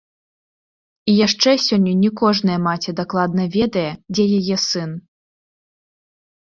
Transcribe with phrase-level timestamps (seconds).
[1.11, 4.91] І яшчэ сёння не кожная маці дакладна ведае, дзе яе сын.